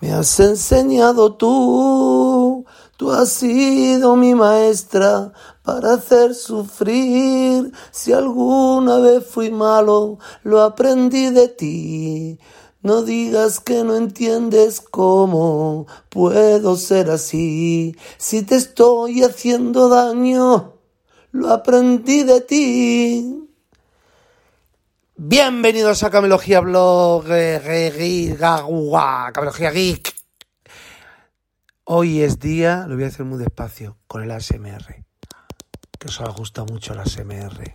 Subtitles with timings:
[0.00, 2.64] Me has enseñado tú,
[2.96, 5.32] tú has sido mi maestra
[5.64, 7.72] para hacer sufrir.
[7.90, 12.38] Si alguna vez fui malo, lo aprendí de ti.
[12.80, 17.96] No digas que no entiendes cómo puedo ser así.
[18.18, 20.74] Si te estoy haciendo daño,
[21.32, 23.47] lo aprendí de ti.
[25.20, 28.30] Bienvenidos a Camelogía Blog, Camelogía
[29.72, 30.14] Geek.
[31.82, 35.04] Hoy es día, lo voy a hacer muy despacio, con el ASMR,
[35.98, 37.74] que os gusta mucho el ASMR.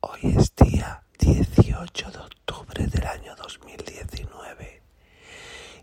[0.00, 4.82] Hoy es día 18 de octubre del año 2019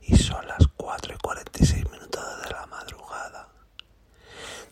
[0.02, 3.48] y son las 4 y 46 minutos de la madrugada.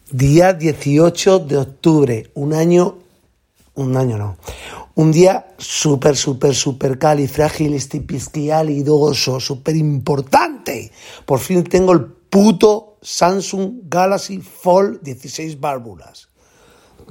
[0.09, 2.97] Día 18 de octubre, un año,
[3.75, 4.35] un año no,
[5.01, 10.91] un día súper, súper, súper califragilistipisquialidoso, súper importante.
[11.25, 16.29] Por fin tengo el puto Samsung Galaxy Fold 16 válvulas.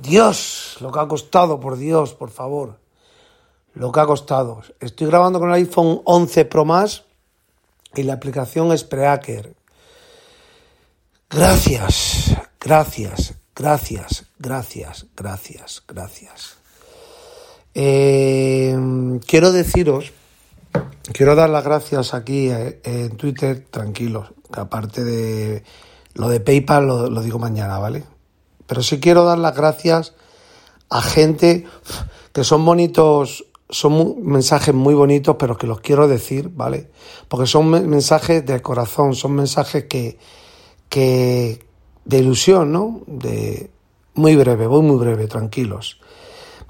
[0.00, 2.78] Dios, lo que ha costado, por Dios, por favor.
[3.74, 4.62] Lo que ha costado.
[4.78, 7.02] Estoy grabando con el iPhone 11 Pro Max
[7.94, 9.56] y la aplicación es Prehacker.
[11.28, 16.59] Gracias, gracias, gracias, gracias, gracias, gracias.
[17.74, 18.76] Eh,
[19.26, 20.12] quiero deciros,
[21.12, 25.62] quiero dar las gracias aquí eh, en Twitter, tranquilos, que aparte de
[26.14, 28.04] lo de PayPal lo, digo mañana, ¿vale?
[28.66, 30.14] Pero sí quiero dar las gracias
[30.88, 31.66] a gente
[32.32, 36.90] que son bonitos, son mensajes muy bonitos, pero que los quiero decir, ¿vale?
[37.28, 40.18] Porque son mensajes de corazón, son mensajes que,
[40.88, 41.64] que
[42.04, 43.02] de ilusión, ¿no?
[43.06, 43.70] De
[44.14, 46.00] muy breve, voy muy breve, tranquilos.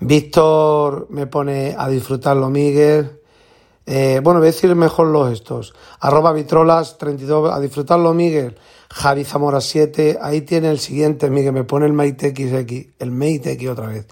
[0.00, 3.20] Víctor me pone a disfrutarlo, Miguel.
[3.86, 5.74] Eh, bueno, voy a decir mejor los estos.
[6.00, 8.56] Arroba Vitrolas32, a disfrutarlo, Miguel.
[8.90, 13.52] Javi Zamora 7, ahí tiene el siguiente, Miguel, me pone el Mate XX, el Mate
[13.52, 14.06] X otra vez.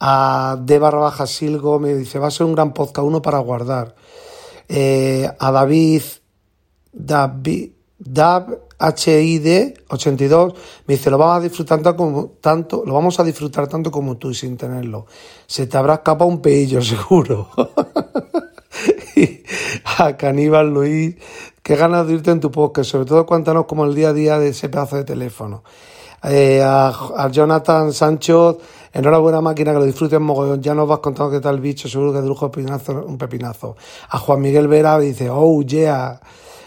[0.00, 3.38] A D barra baja Silgo me dice, va a ser un gran podcast, uno para
[3.38, 3.94] guardar.
[4.68, 6.02] Eh, a David,
[6.92, 7.70] David,
[8.04, 10.54] Dab HID 82
[10.86, 14.16] me dice, lo vamos a disfrutar tanto como tanto, lo vamos a disfrutar tanto como
[14.16, 15.06] tú sin tenerlo.
[15.46, 17.48] Se te habrá escapado un peillo seguro.
[19.98, 21.14] a Caníbal Luis,
[21.62, 24.38] qué ganas de irte en tu podcast, sobre todo cuéntanos como el día a día
[24.40, 25.62] de ese pedazo de teléfono.
[26.24, 28.58] Eh, a, Jonathan Sancho,
[28.92, 30.60] enhorabuena máquina, que lo disfrutes mogollón.
[30.60, 32.50] Ya nos vas contando qué tal bicho, seguro que de lujo
[33.06, 33.76] un pepinazo.
[34.08, 36.20] A Juan Miguel Vera dice, oh yeah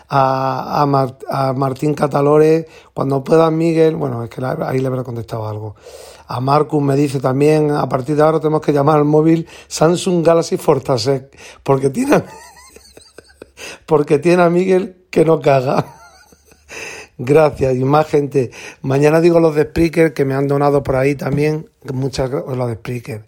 [0.10, 0.82] a,
[1.30, 5.76] a, Martín Catalore, cuando pueda Miguel, bueno, es que ahí le habrá contestado algo.
[6.28, 10.26] A Marcus me dice también, a partir de ahora tenemos que llamar al móvil Samsung
[10.26, 12.24] Galaxy Fortasec, porque tiene,
[13.86, 15.86] porque tiene a Miguel que no caga.
[17.18, 18.52] Gracias, y más gente.
[18.82, 22.68] Mañana digo los de Spreaker que me han donado por ahí también, muchas gracias, los
[22.68, 23.26] de Spreaker,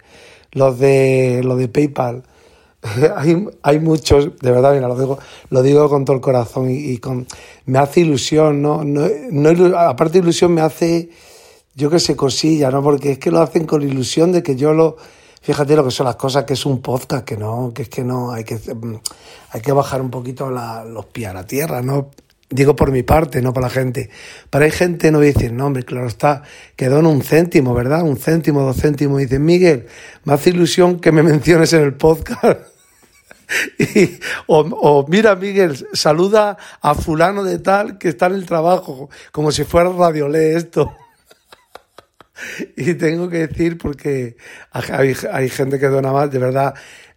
[0.51, 2.23] los de, los de PayPal.
[3.15, 6.97] hay, hay muchos, de verdad, mira, lo digo, lo digo con todo el corazón y,
[6.97, 7.27] con,
[7.65, 8.83] me hace ilusión, ¿no?
[8.83, 11.09] no, no aparte ilusión me hace,
[11.75, 12.81] yo que sé, cosilla, ¿no?
[12.81, 14.97] Porque es que lo hacen con ilusión de que yo lo,
[15.41, 18.03] fíjate lo que son las cosas, que es un podcast, que no, que es que
[18.03, 18.59] no, hay que,
[19.51, 22.09] hay que bajar un poquito los pies a la tierra, ¿no?
[22.49, 24.09] Digo por mi parte, no por la gente.
[24.49, 26.43] Pero hay gente, no voy a decir nombre, claro está,
[26.77, 28.03] quedó en un céntimo, ¿verdad?
[28.03, 29.19] Un céntimo, dos céntimos.
[29.19, 29.87] Y dicen, Miguel,
[30.23, 32.76] me hace ilusión que me menciones en el podcast.
[34.47, 39.63] o, mira, Miguel, saluda a fulano de tal que está en el trabajo, como si
[39.63, 40.95] fuera radio, lee esto.
[42.77, 44.37] y tengo que decir, porque
[44.71, 46.73] hay, gente que dona más, de verdad,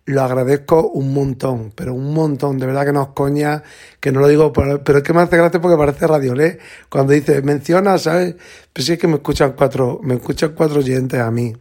[0.06, 3.62] lo agradezco un montón, pero un montón, de verdad que no os coña,
[4.00, 7.42] que no lo digo, pero es que me hace gracia porque parece radiolé, cuando dice,
[7.42, 8.36] menciona, ¿sabes?
[8.72, 11.54] Pues sí es que me escuchan cuatro, me escuchan cuatro oyentes a mí.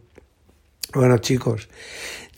[0.92, 1.68] Bueno, chicos,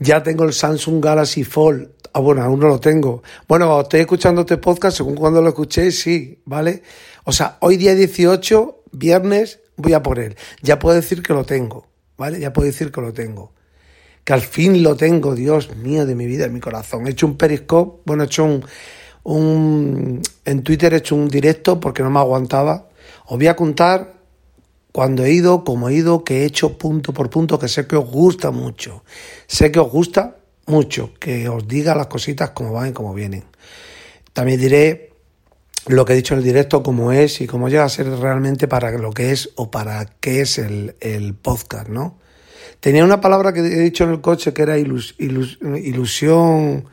[0.03, 1.91] ya tengo el Samsung Galaxy Fold.
[2.13, 3.23] Ah, bueno, aún no lo tengo.
[3.49, 6.83] Bueno, estoy escuchando este podcast, según cuando lo escuché, sí, ¿vale?
[7.25, 10.37] O sea, hoy día 18, viernes, voy a por él.
[10.63, 11.87] Ya puedo decir que lo tengo,
[12.19, 12.39] ¿vale?
[12.41, 13.53] Ya puedo decir que lo tengo
[14.25, 17.07] que al fin lo tengo, Dios mío, de mi vida, de mi corazón.
[17.07, 18.65] He hecho un periscope, bueno, he hecho un,
[19.25, 22.89] un, en Twitter he hecho un directo porque no me aguantaba.
[23.27, 24.22] Os voy a contar
[24.93, 27.97] cuando he ido, cómo he ido, que he hecho punto por punto, que sé que
[27.97, 29.05] os gusta mucho.
[29.47, 30.37] Sé que os gusta
[30.67, 33.45] mucho que os diga las cositas como van y como vienen.
[34.33, 35.13] También diré
[35.87, 38.69] lo que he dicho en el directo, cómo es y cómo llega a ser realmente
[38.69, 42.19] para lo que es o para qué es el, el podcast, ¿no?
[42.81, 46.85] Tenía una palabra que he dicho en el coche que era ilus, ilusión,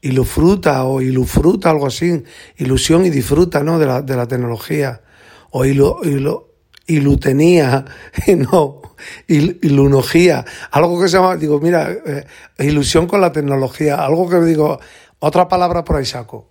[0.00, 2.22] ilufruta o ilufruta, algo así.
[2.56, 3.78] Ilusión y disfruta, ¿no?
[3.78, 5.02] De la, de la tecnología.
[5.50, 6.48] O ilu,
[6.86, 7.84] ilutenía,
[8.36, 8.82] no,
[9.28, 10.44] ilunogía.
[10.70, 12.26] Algo que se llama, digo, mira, eh,
[12.58, 13.96] ilusión con la tecnología.
[13.96, 14.80] Algo que digo,
[15.18, 16.50] otra palabra por ahí saco.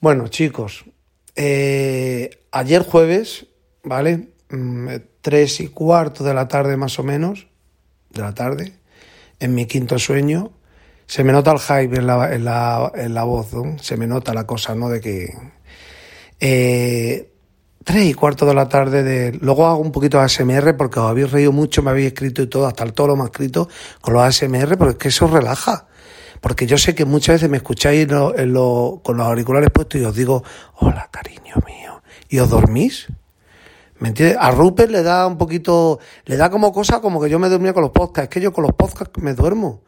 [0.00, 0.84] Bueno, chicos,
[1.36, 3.46] eh, ayer jueves,
[3.82, 4.28] ¿vale?
[4.50, 4.88] Mm,
[5.20, 7.48] tres y cuarto de la tarde más o menos,
[8.10, 8.74] de la tarde,
[9.40, 10.52] en mi quinto sueño,
[11.06, 13.50] se me nota el hype en la, en la, en la voz,
[13.80, 14.88] se me nota la cosa, ¿no?
[14.88, 15.34] De que...
[16.40, 17.33] Eh,
[17.84, 19.32] tres y cuarto de la tarde de...
[19.40, 22.48] Luego hago un poquito de ASMR porque os habéis reído mucho, me habéis escrito y
[22.48, 23.68] todo, hasta el toro me ha escrito
[24.00, 25.86] con los ASMR, pero es que eso relaja.
[26.40, 30.04] Porque yo sé que muchas veces me escucháis en lo, con los auriculares puestos y
[30.04, 30.42] os digo,
[30.74, 33.06] hola cariño mío, y os dormís.
[33.98, 34.36] ¿Me entiendes?
[34.40, 37.72] A Rupert le da un poquito, le da como cosa como que yo me dormía
[37.72, 38.24] con los podcasts.
[38.24, 39.82] Es que yo con los podcasts me duermo.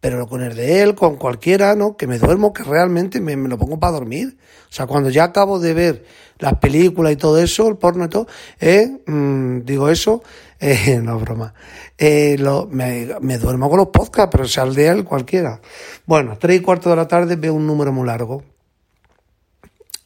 [0.00, 1.96] Pero con el de él, con cualquiera, ¿no?
[1.96, 4.38] Que me duermo, que realmente me, lo pongo para dormir.
[4.70, 6.04] O sea, cuando ya acabo de ver
[6.38, 8.26] las películas y todo eso, el porno y todo,
[8.60, 10.22] eh, mm, digo eso,
[10.60, 11.52] eh, no broma.
[11.98, 15.60] Eh, lo, me, me, duermo con los podcasts, pero sea el de él, cualquiera.
[16.06, 18.42] Bueno, tres y cuarto de la tarde veo un número muy largo.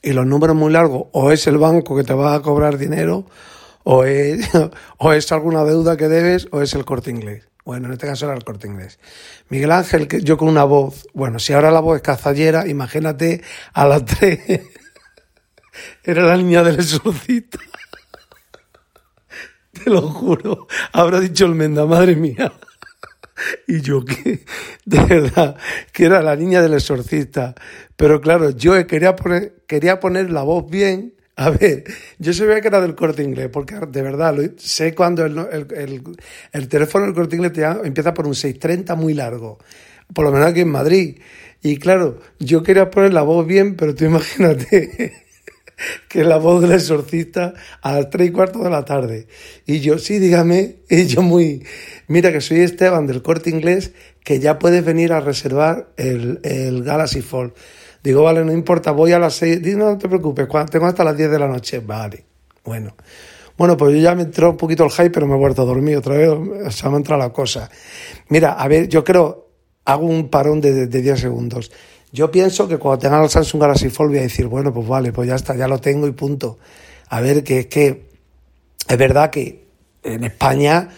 [0.03, 3.25] Y los números muy largos, o es el banco que te va a cobrar dinero,
[3.85, 4.51] o es,
[4.99, 7.47] o es alguna deuda que debes o es el corte inglés.
[7.65, 8.99] Bueno, en este caso era el corte inglés.
[9.49, 13.87] Miguel Ángel, yo con una voz, bueno, si ahora la voz es cazallera, imagínate a
[13.87, 14.41] las tres.
[16.05, 17.59] Era la niña del exorcista.
[19.73, 20.69] Te lo juro.
[20.93, 22.53] Habrá dicho el Menda, madre mía.
[23.67, 24.45] Y yo que,
[24.85, 25.57] de verdad,
[25.93, 27.57] que era la niña del exorcista.
[27.97, 31.85] Pero claro, yo quería poner, quería poner la voz bien a ver,
[32.19, 35.37] yo sabía que era del corte inglés, porque de verdad sé cuando el,
[35.77, 36.03] el,
[36.53, 37.53] el, teléfono del corte inglés
[37.83, 39.59] empieza por un 630 muy largo,
[40.13, 41.19] por lo menos aquí en Madrid.
[41.61, 45.25] Y claro, yo quería poner la voz bien, pero tú imagínate
[46.09, 49.27] que la voz del exorcista a las 3 y cuarto de la tarde.
[49.67, 51.65] Y yo, sí, dígame, y yo muy,
[52.07, 53.93] mira que soy Esteban del corte inglés,
[54.23, 57.55] que ya puedes venir a reservar el, el Galaxy Fold.
[58.05, 59.63] Digo, vale, no importa, voy a las seis.
[59.63, 61.81] Digo, no, te preocupes, tengo hasta las 10 de la noche.
[61.81, 62.23] Vale,
[62.63, 62.95] bueno.
[63.57, 65.65] Bueno, pues yo ya me entró un poquito el hype, pero me he vuelto a
[65.65, 66.29] dormir otra vez.
[66.29, 67.71] O sea, me ha entrado la cosa.
[68.29, 69.49] Mira, a ver, yo creo,
[69.87, 71.73] hago un parón de, de 10 segundos.
[72.13, 75.11] Yo pienso que cuando tenga el Samsung Galaxy Fold voy a decir, bueno, pues vale,
[75.11, 76.59] pues ya está, ya lo tengo y punto.
[77.09, 78.11] A ver, que es que
[78.87, 79.65] es verdad que
[80.03, 80.91] en España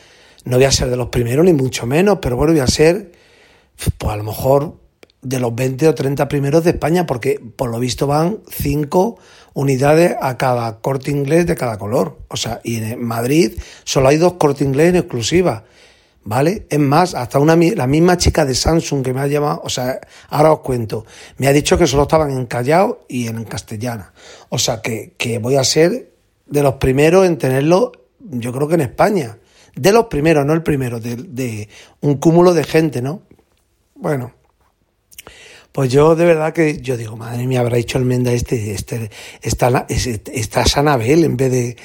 [0.44, 3.12] no voy a ser de los primeros, ni mucho menos, pero bueno, voy a ser,
[3.96, 4.85] pues a lo mejor
[5.28, 9.18] de los 20 o 30 primeros de España, porque por lo visto van 5
[9.54, 12.18] unidades a cada corte inglés de cada color.
[12.28, 15.64] O sea, y en Madrid solo hay dos corte inglés en exclusiva.
[16.28, 16.66] ¿Vale?
[16.68, 20.00] Es más, hasta una, la misma chica de Samsung que me ha llamado, o sea,
[20.28, 21.06] ahora os cuento,
[21.38, 24.12] me ha dicho que solo estaban en Callao y en castellana.
[24.48, 26.10] O sea, que, que voy a ser
[26.46, 29.38] de los primeros en tenerlo, yo creo que en España.
[29.76, 31.68] De los primeros, no el primero, de, de
[32.00, 33.22] un cúmulo de gente, ¿no?
[33.94, 34.32] Bueno,
[35.76, 39.10] pues yo de verdad que yo digo, madre mía, habrá hecho el Menda este, este,
[39.42, 41.76] esta, esta es Anabel en vez de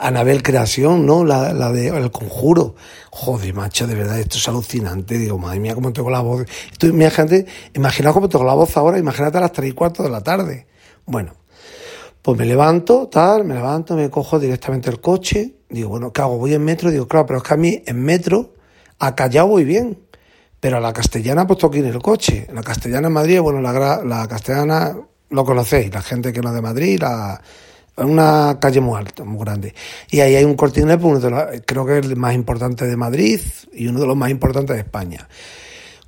[0.00, 1.26] Anabel Creación, ¿no?
[1.26, 2.74] La, la de El Conjuro.
[3.10, 5.18] Joder, macho, de verdad, esto es alucinante.
[5.18, 6.46] Digo, madre mía, cómo tengo la voz.
[6.72, 10.08] Esto, imagínate, imaginaos cómo tengo la voz ahora, imagínate a las tres y cuarto de
[10.08, 10.66] la tarde.
[11.04, 11.34] Bueno,
[12.22, 15.56] pues me levanto, tal, me levanto, me cojo directamente el coche.
[15.68, 16.38] Digo, bueno, ¿qué hago?
[16.38, 16.90] Voy en metro.
[16.90, 18.54] Digo, claro, pero es que a mí en metro,
[18.98, 19.98] a Callao voy bien
[20.64, 22.46] pero la castellana pues toqué en el coche.
[22.50, 24.96] La castellana en Madrid, bueno, la, la castellana
[25.28, 27.38] lo conocéis, la gente que no es de Madrid, la,
[27.98, 29.74] una calle muy alta, muy grande.
[30.10, 31.22] Y ahí hay un corte pues,
[31.66, 33.42] creo que es el más importante de Madrid
[33.74, 35.28] y uno de los más importantes de España.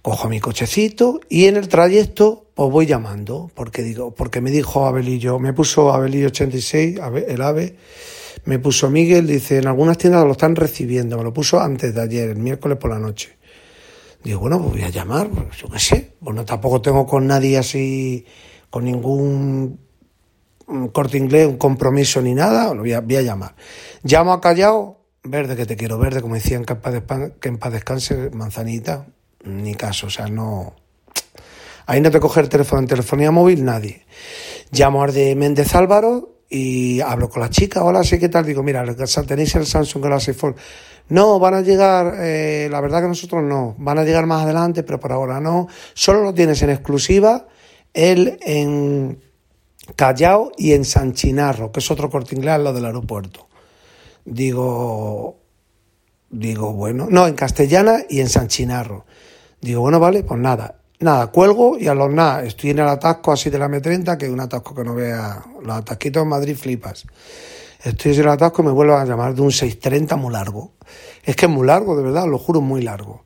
[0.01, 4.87] cojo mi cochecito y en el trayecto os voy llamando, porque digo, porque me dijo
[4.87, 6.99] Abelillo, me puso Abelillo 86,
[7.29, 7.77] el AVE,
[8.47, 12.01] me puso Miguel, dice, en algunas tiendas lo están recibiendo, me lo puso antes de
[12.01, 13.37] ayer, el miércoles por la noche.
[14.27, 18.27] Digo, bueno, pues voy a llamar, yo qué sé, bueno, tampoco tengo con nadie así,
[18.71, 19.79] con ningún
[20.93, 23.55] corte inglés, un compromiso ni nada, lo voy a, voy a llamar.
[24.03, 26.75] Llamo a Callao, verde que te quiero verde, como decían que
[27.49, 29.07] en paz descanse, manzanita,
[29.45, 30.75] ni caso, o sea, no...
[31.87, 34.07] Ahí no te coge el teléfono en telefonía móvil nadie.
[34.73, 38.45] Llamo a de Méndez Álvaro y hablo con la chica, hola, sí, ¿qué tal?
[38.45, 38.85] Digo, mira,
[39.27, 40.57] tenéis el Samsung Galaxy Fold.
[41.09, 44.83] No, van a llegar, eh, la verdad que nosotros no, van a llegar más adelante,
[44.83, 45.69] pero por ahora no.
[45.95, 47.47] Solo lo tienes en exclusiva
[47.97, 49.23] él en
[49.97, 53.49] Callao y en San Chinarro, que es otro corte inglés lado del aeropuerto.
[54.25, 55.39] Digo,
[56.29, 59.07] digo, bueno, no, en Castellana y en San Chinarro.
[59.61, 60.81] Digo, bueno, vale, pues nada.
[60.99, 64.27] Nada, cuelgo y a los nada, estoy en el atasco así de la M30, que
[64.27, 67.05] es un atasco que no vea, los atasquitos en Madrid flipas.
[67.85, 70.73] Estoy en el atasco y me vuelvo a llamar de un 630 muy largo.
[71.23, 73.25] Es que es muy largo, de verdad, lo juro, muy largo.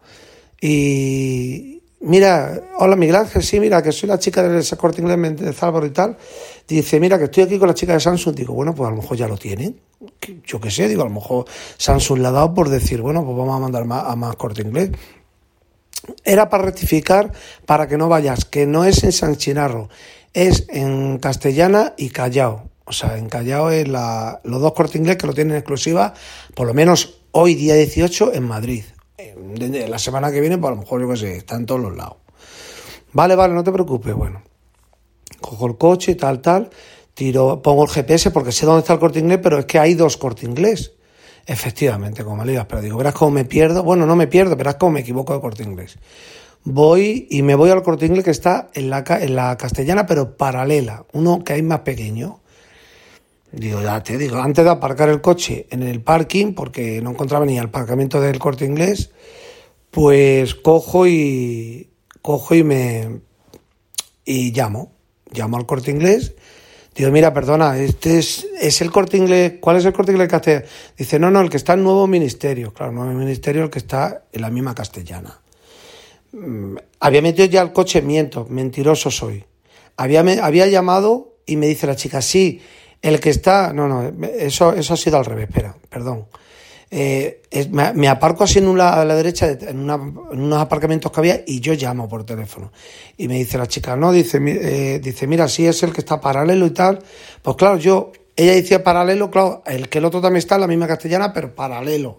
[0.61, 5.53] Y mira, hola Miguel Ángel, sí, mira, que soy la chica del corte inglés de
[5.53, 6.17] Zálvaro y tal.
[6.67, 8.35] Dice, mira, que estoy aquí con la chica de Samsung.
[8.35, 9.79] Digo, bueno, pues a lo mejor ya lo tienen.
[10.45, 11.45] Yo qué sé, digo, a lo mejor
[11.77, 14.63] Samsung le ha dado por decir, bueno, pues vamos a mandar más, a más corte
[14.63, 14.91] inglés
[16.25, 17.33] era para rectificar
[17.67, 19.89] para que no vayas, que no es en San Chinarro,
[20.33, 22.71] es en Castellana y Callao.
[22.85, 26.15] O sea, en Callao es la, los dos cortes inglés que lo tienen exclusiva,
[26.55, 28.85] por lo menos hoy día 18 en Madrid.
[29.89, 31.97] La semana que viene, pues a lo mejor yo qué sé, está en todos los
[31.97, 32.17] lados.
[33.13, 34.15] Vale, vale, no te preocupes.
[34.15, 34.43] Bueno,
[35.41, 36.71] cojo el coche, tal, tal,
[37.15, 39.95] tiro, pongo el GPS porque sé dónde está el corte inglés, pero es que hay
[39.95, 40.93] dos cortes inglés.
[41.47, 43.83] Efectivamente, como me pero digo, verás cómo me pierdo.
[43.83, 45.99] Bueno, no me pierdo, verás cómo me equivoco de corte inglés.
[46.65, 50.37] Voy y me voy al corte inglés que está en la, en la castellana, pero
[50.37, 52.41] paralela, uno que hay más pequeño.
[53.53, 57.45] Digo, ya te digo, antes de aparcar el coche en el parking, porque no encontraba
[57.47, 59.11] ni el aparcamiento del corte inglés,
[59.91, 61.91] pues cojo y
[62.23, 63.21] cojo y me
[64.25, 64.93] y llamo,
[65.33, 66.35] llamo al corte inglés
[66.95, 69.55] Digo, mira, perdona, este es, es el corte inglés.
[69.61, 70.67] ¿Cuál es el corte inglés castellano?
[70.97, 72.73] Dice, no, no, el que está en Nuevo Ministerio.
[72.73, 75.41] Claro, Nuevo Ministerio, el que está en la misma castellana.
[76.33, 79.45] Mm, había metido ya el coche, miento, mentiroso soy.
[79.97, 82.61] Había, había llamado y me dice la chica, sí,
[83.03, 83.73] el que está.
[83.73, 86.27] No, no, eso, eso ha sido al revés, espera, perdón.
[86.93, 91.61] Eh, me, aparco así en una, a la derecha, en, unos aparcamientos que había, y
[91.61, 92.73] yo llamo por teléfono.
[93.17, 96.21] Y me dice la chica, no, dice, eh, dice, mira, si es el que está
[96.21, 97.01] paralelo y tal.
[97.43, 100.67] Pues claro, yo, ella decía paralelo, claro, el que el otro también está en la
[100.67, 102.19] misma castellana, pero paralelo,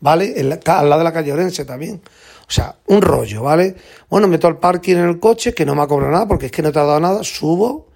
[0.00, 0.34] ¿vale?
[0.66, 2.02] al lado de la calle Orense también.
[2.46, 3.74] O sea, un rollo, ¿vale?
[4.10, 6.52] Bueno, meto al parking en el coche, que no me ha cobrado nada, porque es
[6.52, 7.88] que no te ha dado nada, subo,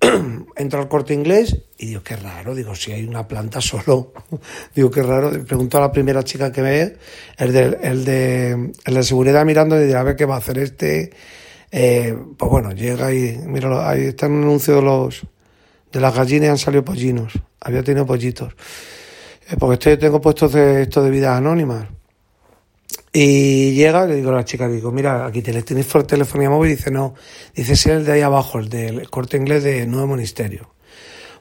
[0.56, 4.12] entro al corte inglés y digo, qué raro, digo, si hay una planta solo,
[4.74, 6.96] digo, qué raro, pregunto a la primera chica que ve,
[7.38, 10.38] el de, el de, el de seguridad mirando y dirá, a ver qué va a
[10.38, 11.10] hacer este,
[11.70, 15.22] eh, pues bueno, llega y, mira, ahí está un anuncio de los,
[15.92, 18.54] de las gallinas han salido pollinos, había tenido pollitos,
[19.48, 21.86] eh, porque estoy, tengo puestos de esto de vidas anónimas,
[23.12, 26.72] y llega, le digo a la chica, digo, mira, aquí te tienes por telefonía móvil,
[26.72, 27.14] y dice, no,
[27.54, 30.74] dice, sí, el de ahí abajo, el del corte inglés de Nuevo Ministerio.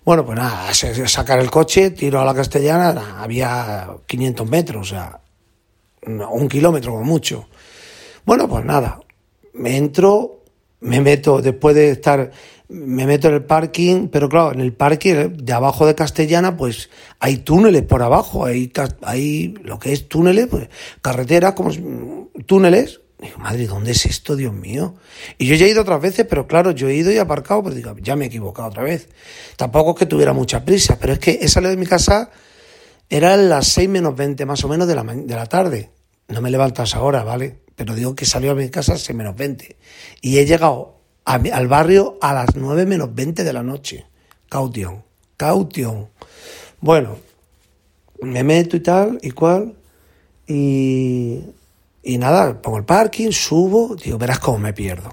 [0.05, 5.19] Bueno, pues nada, sacar el coche, tiro a la castellana, había 500 metros, o sea,
[6.05, 7.49] un kilómetro como mucho.
[8.23, 8.99] Bueno, pues nada,
[9.53, 10.43] me entro,
[10.81, 12.31] me meto, después de estar
[12.69, 16.89] me meto en el parking, pero claro, en el parking de abajo de Castellana, pues
[17.19, 18.71] hay túneles por abajo, hay,
[19.03, 20.69] hay lo que es túneles, pues
[21.01, 21.71] carreteras, como
[22.45, 23.01] túneles.
[23.19, 24.95] Digo, madre, ¿dónde es esto, Dios mío?
[25.37, 27.75] Y yo ya he ido otras veces, pero claro, yo he ido y aparcado, pero
[27.75, 29.07] digo, ya me he equivocado otra vez.
[29.55, 32.29] Tampoco es que tuviera mucha prisa, pero es que he salido de mi casa,
[33.09, 35.91] era las 6 menos 20 más o menos de la, de la tarde.
[36.27, 37.61] No me levantas ahora, ¿vale?
[37.75, 39.77] Pero digo que salió a mi casa a 6 menos 20.
[40.21, 40.94] Y he llegado
[41.25, 44.05] al barrio a las 9 menos 20 de la noche.
[44.47, 45.03] Caution,
[45.37, 46.07] caution.
[46.79, 47.17] Bueno,
[48.21, 49.73] me meto y tal y cual.
[50.47, 51.41] Y,
[52.03, 55.09] y nada, pongo el parking, subo, digo, verás cómo me pierdo.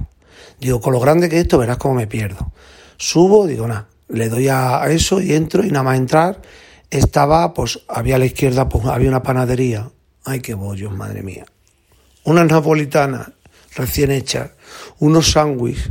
[0.61, 2.53] Digo, con lo grande que es esto, verás cómo me pierdo.
[2.99, 6.43] Subo, digo, nada, le doy a, eso y entro y nada más entrar
[6.91, 9.91] estaba, pues había a la izquierda, pues había una panadería.
[10.25, 11.47] Ay, qué bollos, madre mía.
[12.25, 13.31] Unas napolitanas
[13.75, 14.51] recién hechas,
[14.99, 15.91] unos sándwiches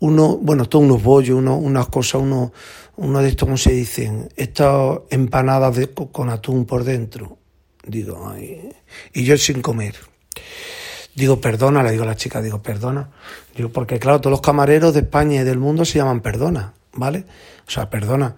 [0.00, 2.52] uno, bueno, todos unos bollos, uno, unas cosas, uno,
[2.96, 4.28] uno de estos, ¿cómo se dicen?
[4.36, 7.38] Estas empanadas de, con atún por dentro.
[7.86, 8.72] Digo, ay,
[9.12, 9.96] y yo sin comer.
[11.14, 13.10] Digo, perdona, le digo a la chica, digo, perdona.
[13.54, 17.24] Digo, porque claro, todos los camareros de España y del mundo se llaman perdona, ¿vale?
[17.66, 18.36] O sea, perdona.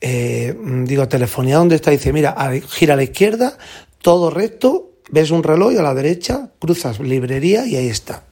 [0.00, 1.92] Eh, digo, telefonía, ¿dónde está?
[1.92, 2.34] Dice, mira,
[2.68, 3.56] gira a la izquierda,
[4.02, 8.24] todo recto, ves un reloj a la derecha cruzas librería y ahí está.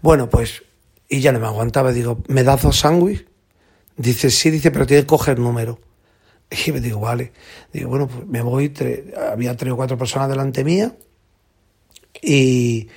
[0.00, 0.62] Bueno, pues,
[1.08, 3.26] y ya no me aguantaba, digo, ¿me das dos sándwiches?
[3.96, 5.78] Dice, sí, dice, pero tiene que coger número.
[6.66, 7.32] Y me digo, vale.
[7.72, 8.72] Digo, bueno, pues me voy,
[9.30, 10.96] había tres o cuatro personas delante mía
[12.22, 12.88] y,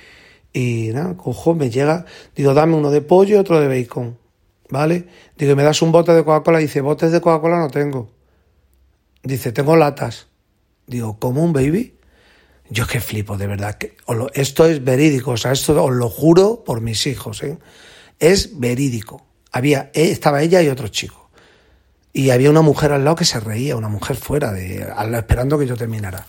[0.54, 4.18] y nada, cojo, me llega, digo, dame uno de pollo y otro de bacon,
[4.70, 5.06] ¿vale?
[5.36, 6.58] Digo, ¿me das un bote de Coca-Cola?
[6.58, 8.10] Dice, botes de Coca-Cola no tengo.
[9.22, 10.28] Dice, tengo latas.
[10.86, 11.94] Digo, ¿cómo un baby?
[12.72, 13.74] Yo es que flipo, de verdad.
[13.74, 13.96] Que,
[14.32, 17.58] esto es verídico, o sea, esto os lo juro por mis hijos, ¿eh?
[18.18, 19.26] Es verídico.
[19.52, 21.28] Había, eh, estaba ella y otro chico.
[22.14, 25.66] Y había una mujer al lado que se reía, una mujer fuera, de, esperando que
[25.66, 26.26] yo terminara.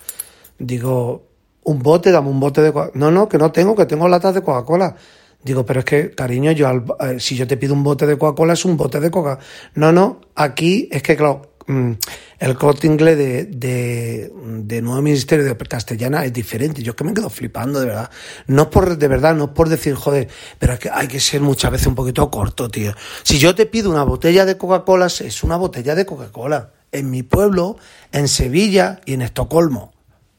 [0.59, 1.29] Digo,
[1.63, 2.99] un bote, dame un bote de Coca-Cola.
[2.99, 4.97] No, no, que no tengo, que tengo latas de Coca-Cola.
[5.43, 6.69] Digo, pero es que, cariño, yo
[6.99, 9.39] eh, si yo te pido un bote de Coca-Cola es un bote de Coca.
[9.75, 16.25] No, no, aquí es que, claro, el corte inglés de, de, Nuevo Ministerio de Castellana
[16.25, 16.83] es diferente.
[16.83, 18.09] Yo que me quedo flipando, de verdad.
[18.47, 20.27] No por, de verdad, no por decir, joder,
[20.59, 22.93] pero hay que ser muchas veces un poquito corto, tío.
[23.23, 26.71] Si yo te pido una botella de Coca-Cola, es una botella de Coca-Cola.
[26.91, 27.77] En mi pueblo,
[28.11, 29.93] en Sevilla y en Estocolmo.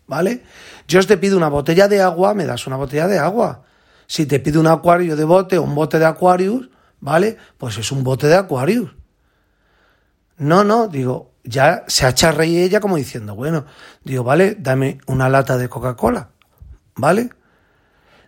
[0.07, 0.43] ¿Vale?
[0.87, 3.63] Yo te pido una botella de agua, me das una botella de agua.
[4.07, 6.69] Si te pido un acuario de bote o un bote de Aquarius,
[7.01, 7.39] ¿vale?
[7.57, 8.91] Pues es un bote de Aquarius.
[10.37, 13.67] No, no, digo, ya se ha hecho reír ella como diciendo, bueno,
[14.03, 16.31] digo, vale, dame una lata de Coca-Cola,
[16.97, 17.31] ¿vale?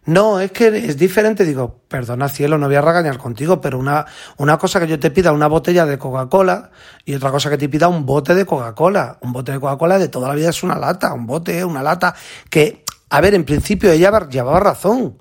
[0.07, 1.45] No, es que es diferente.
[1.45, 5.11] Digo, perdona cielo, no voy a regañar contigo, pero una, una cosa que yo te
[5.11, 6.71] pida una botella de Coca-Cola
[7.05, 9.19] y otra cosa que te pida un bote de Coca-Cola.
[9.21, 12.15] Un bote de Coca-Cola de toda la vida es una lata, un bote, una lata
[12.49, 15.21] que, a ver, en principio ella llevaba razón.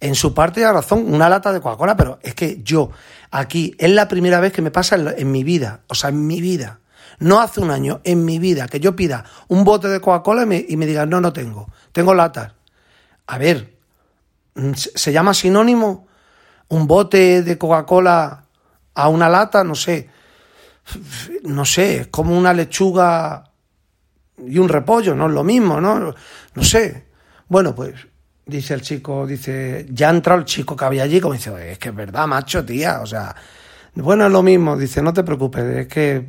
[0.00, 2.90] En su parte llevaba razón, una lata de Coca-Cola, pero es que yo,
[3.30, 6.40] aquí, es la primera vez que me pasa en, mi vida, o sea, en mi
[6.40, 6.80] vida.
[7.18, 10.76] No hace un año, en mi vida, que yo pida un bote de Coca-Cola y
[10.76, 12.52] me, y no, no tengo, tengo latas.
[13.26, 13.78] A ver,
[14.58, 16.08] Mm, ¿Se llama sinónimo?
[16.68, 18.44] ¿Un bote de Coca-Cola
[18.94, 19.62] a una lata?
[19.62, 20.10] No sé.
[21.44, 23.44] No sé, es como una lechuga
[24.38, 26.14] y un repollo, no es lo mismo, ¿no?
[26.54, 27.06] No sé.
[27.48, 27.94] Bueno, pues
[28.48, 31.78] dice el chico, dice, ya ha entrado el chico que había allí, como dice, es
[31.78, 33.34] que es verdad, macho, tía, o sea,
[33.94, 36.26] bueno, es lo mismo, dice, no te preocupes, es que,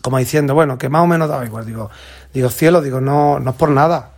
[0.00, 1.90] como diciendo, bueno, que más o menos da igual, digo,
[2.32, 4.12] digo, cielo, digo, no, no es por nada,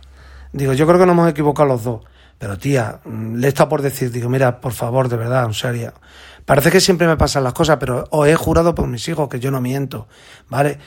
[0.53, 2.01] digo, yo creo que nos hemos equivocado los dos.
[2.37, 5.93] Pero tía, mm, le está por decir, digo, mira, por favor, de verdad, en serio.
[6.45, 9.39] Parece que siempre me pasan las cosas, pero os he jurado por mis hijos que
[9.39, 10.07] yo no miento,
[10.47, 10.77] ¿vale?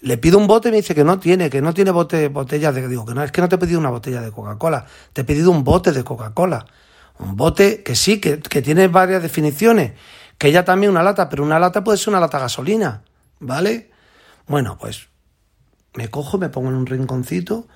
[0.00, 2.72] le pido un bote y me dice que no tiene, que no tiene bote, botella
[2.72, 2.88] de...
[2.88, 5.24] Digo, que no, es que no te he pedido una botella de Coca-Cola, te he
[5.24, 6.64] pedido un bote de Coca-Cola.
[7.18, 9.92] Un bote que sí, que, que tiene varias definiciones,
[10.38, 13.02] que ella también una lata, pero una lata puede ser una lata gasolina,
[13.38, 13.90] ¿vale?
[14.46, 15.08] Bueno, pues
[15.94, 17.68] me cojo, me pongo en un rinconcito,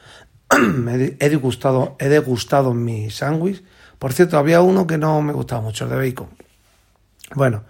[1.20, 3.62] he degustado, he degustado mi sándwich.
[3.98, 6.43] Por cierto, había uno que no me gustaba mucho, el de bacon.
[7.34, 7.64] Bueno,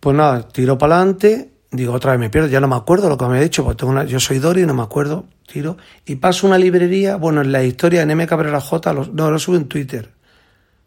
[0.00, 3.16] pues nada, tiro para adelante, digo otra vez me pierdo, ya no me acuerdo lo
[3.16, 5.76] que me ha dicho, porque tengo una, yo soy Dori y no me acuerdo, tiro,
[6.04, 9.56] y paso una librería, bueno, en la historia en M Cabrera J, no, lo subo
[9.56, 10.10] en Twitter,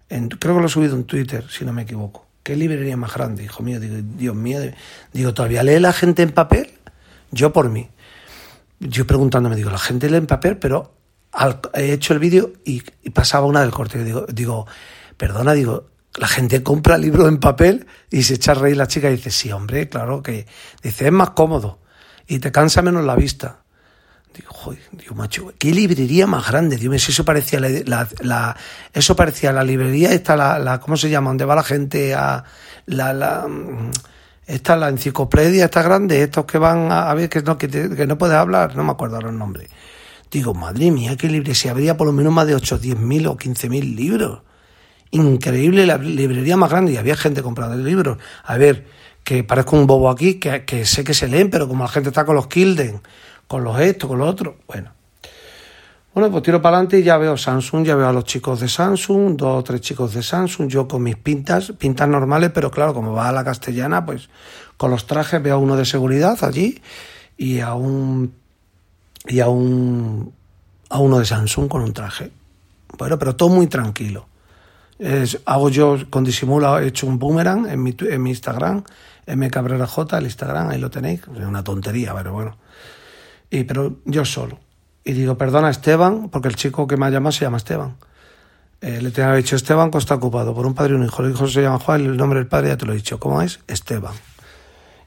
[0.09, 2.25] en, creo que lo he subido en Twitter, si no me equivoco.
[2.43, 3.79] ¿Qué librería más grande, hijo mío?
[3.79, 4.59] Digo, Dios mío,
[5.11, 6.69] digo, ¿todavía lee la gente en papel?
[7.31, 7.89] Yo por mí
[8.79, 10.93] yo preguntándome, digo, la gente lee en papel, pero
[11.73, 14.03] he hecho el vídeo y, pasaba una del corte.
[14.03, 14.67] Digo, digo,
[15.17, 19.09] perdona, digo, la gente compra libros en papel y se echa a reír la chica
[19.09, 20.47] y dice, sí, hombre, claro que.
[20.81, 21.79] Dice, es más cómodo
[22.27, 23.59] y te cansa menos la vista.
[24.33, 28.57] Digo, joder, digo, macho, qué librería más grande, Dios si eso parecía la,
[28.93, 31.29] eso parecía la librería, esta, la, la, ¿cómo se llama?
[31.29, 32.43] ¿Dónde va la gente a
[32.85, 33.47] la, la
[34.45, 38.17] esta es la enciclopedia, esta grande, estos que van a, ver que no, que, no
[38.17, 39.69] puedes hablar, no me acuerdo los nombres.
[40.29, 43.37] Digo, madre mía, qué librería, habría por lo menos más de 8, 10 mil o
[43.37, 44.41] 15 mil libros.
[45.15, 48.17] Increíble la librería más grande y había gente comprando libros.
[48.43, 48.85] A ver,
[49.23, 52.09] que parezco un bobo aquí, que, que sé que se leen, pero como la gente
[52.09, 53.01] está con los Kilden,
[53.47, 54.91] con los estos, con los otros, bueno.
[56.13, 58.67] Bueno, pues tiro para adelante y ya veo Samsung, ya veo a los chicos de
[58.67, 62.93] Samsung, dos o tres chicos de Samsung, yo con mis pintas, pintas normales, pero claro,
[62.93, 64.29] como va a la castellana, pues
[64.75, 66.81] con los trajes veo a uno de seguridad allí
[67.37, 68.33] y a un
[69.27, 70.33] y a un
[70.89, 72.31] a uno de Samsung con un traje.
[72.97, 74.27] Bueno, pero todo muy tranquilo.
[75.45, 78.83] Hago yo con disimulo, he hecho un boomerang en mi, en mi Instagram,
[79.25, 82.57] M Cabrera J, el Instagram, ahí lo tenéis, es una tontería, pero bueno.
[83.49, 84.59] Y, pero yo solo
[85.05, 87.95] y digo, perdona Esteban, porque el chico que me ha llamado se llama Esteban.
[88.81, 91.23] Eh, le tenía dicho, este banco está ocupado por un padre y un hijo.
[91.23, 93.19] El hijo se llama Juan, el nombre del padre ya te lo he dicho.
[93.19, 93.59] ¿Cómo es?
[93.67, 94.15] Esteban.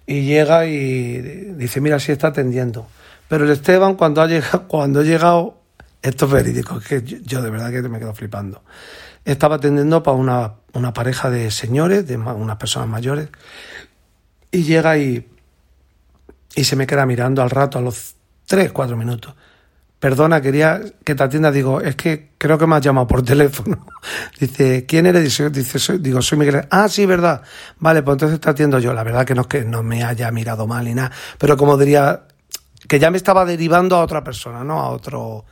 [0.07, 1.19] Y llega y
[1.57, 2.87] dice, mira, sí está atendiendo.
[3.27, 5.59] Pero el Esteban, cuando ha llegado, cuando ha llegado,
[6.01, 8.63] esto es verídico, es que yo de verdad que me quedo flipando.
[9.29, 13.29] Estaba atendiendo para una, una pareja de señores, de unas personas mayores,
[14.51, 15.29] y llega y,
[16.55, 18.15] y se me queda mirando al rato, a los
[18.47, 19.35] tres, cuatro minutos.
[20.01, 21.53] Perdona, quería que te atienda.
[21.53, 23.85] Digo, es que creo que me has llamado por teléfono.
[24.41, 25.25] Dice, ¿quién eres?
[25.53, 26.67] Dice soy, digo, soy Miguel.
[26.71, 27.43] Ah, sí, verdad.
[27.81, 28.95] Vale, pues entonces te atiendo yo.
[28.95, 31.13] La verdad que no es que no me haya mirado mal ni nada.
[31.37, 32.23] Pero como diría,
[32.89, 34.81] que ya me estaba derivando a otra persona, ¿no?
[34.81, 35.45] A otro,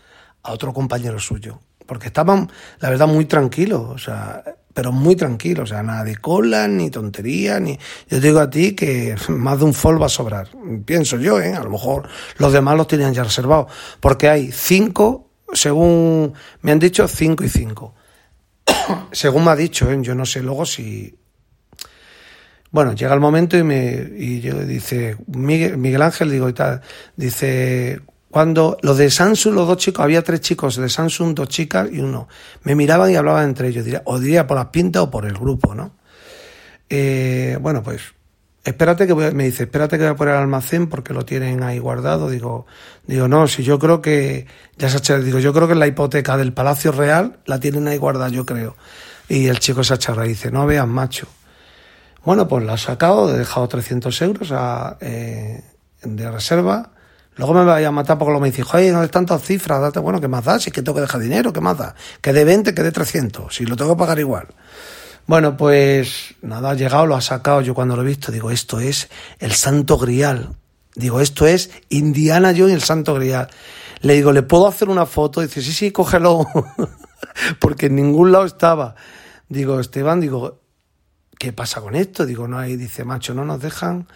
[0.43, 1.61] a otro compañero suyo.
[1.87, 3.83] Porque estaban, la verdad, muy tranquilos.
[3.91, 4.43] O sea,
[4.77, 7.79] pero muy tranquilo, o sea, nada de cola, ni tontería, ni...
[8.11, 10.51] Yo digo a ti que más de un fol va a sobrar,
[10.85, 11.55] pienso yo, ¿eh?
[11.55, 16.79] A lo mejor los demás los tenían ya reservados, porque hay cinco, según me han
[16.79, 17.95] dicho, cinco y cinco.
[19.13, 19.97] según me ha dicho, ¿eh?
[20.03, 21.19] Yo no sé luego si...
[22.71, 26.83] Bueno, llega el momento y me y yo dice, Miguel, Miguel Ángel, digo y tal,
[27.17, 31.89] dice, cuando los de Samsung, los dos chicos, había tres chicos de Samsung, dos chicas
[31.91, 32.29] y uno,
[32.65, 35.35] me miraban y hablaban entre ellos, diría, o diría por las pintas o por el
[35.35, 35.93] grupo, ¿no?
[36.89, 38.03] Eh, bueno, pues
[38.65, 41.63] espérate que voy, me dice, espérate que voy a poner el almacén porque lo tienen
[41.63, 42.29] ahí guardado.
[42.29, 42.67] Digo,
[43.07, 46.53] digo, no, si yo creo que, ya se digo, yo creo que la hipoteca del
[46.53, 48.77] Palacio Real la tienen ahí guardada, yo creo.
[49.29, 51.29] Y el chico se acharra y dice, no veas, macho.
[52.25, 55.63] Bueno, pues la ha sacado, he dejado 300 euros a, eh,
[56.03, 56.91] de reserva
[57.37, 59.99] Luego me vaya a matar porque lo me dice, oye, no hay tantas cifras, date,
[60.01, 60.59] bueno, ¿qué más da?
[60.59, 61.95] Si es que tengo que dejar dinero, ¿qué más da?
[62.23, 64.49] Que de 20, que de 300, si lo tengo que pagar igual.
[65.27, 68.81] Bueno, pues nada, ha llegado, lo ha sacado, yo cuando lo he visto digo, esto
[68.81, 70.57] es el santo grial.
[70.95, 73.49] Digo, esto es Indiana Jones y el santo grial.
[74.01, 75.43] Le digo, ¿le puedo hacer una foto?
[75.43, 76.47] Dice, sí, sí, cógelo,
[77.61, 78.95] porque en ningún lado estaba.
[79.49, 80.63] Digo, Esteban, digo,
[81.39, 82.25] ¿qué pasa con esto?
[82.25, 84.09] Digo, no hay, dice, macho, no nos dejan.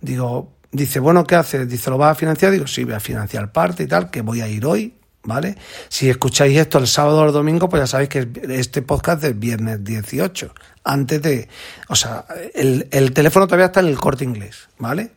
[0.00, 1.68] Digo, Dice, bueno, ¿qué haces?
[1.68, 2.52] Dice, ¿lo vas a financiar?
[2.52, 5.56] Digo, sí, voy a financiar parte y tal, que voy a ir hoy, ¿vale?
[5.88, 9.38] Si escucháis esto el sábado o el domingo, pues ya sabéis que este podcast es
[9.38, 10.52] viernes 18,
[10.84, 11.48] antes de...
[11.88, 12.24] O sea,
[12.54, 15.10] el, teléfono todavía está en el corte inglés, ¿vale?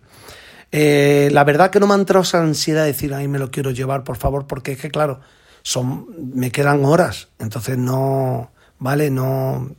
[0.71, 3.49] Eh, la verdad que no me ha entrado esa ansiedad de decir, ay, me lo
[3.49, 5.19] quiero llevar, por favor, porque es que, claro,
[5.61, 9.09] son, me quedan horas, entonces no, ¿vale?
[9.09, 9.75] No,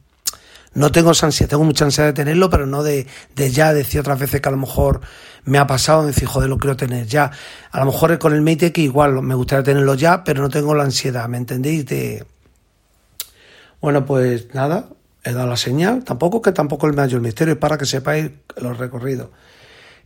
[0.75, 4.19] no tengo ansiedad, tengo mucha ansiedad de tenerlo, pero no de, de ya, decir otras
[4.19, 5.01] veces que a lo mejor
[5.45, 7.31] me ha pasado, decir, joder, lo quiero tener ya.
[7.71, 10.75] A lo mejor con el Mate que igual me gustaría tenerlo ya, pero no tengo
[10.75, 11.87] la ansiedad, ¿me entendéis?
[11.87, 12.25] De...
[13.81, 14.89] Bueno, pues nada,
[15.25, 18.79] he dado la señal, tampoco que tampoco el mayor misterio, es para que sepáis los
[18.79, 19.29] recorridos.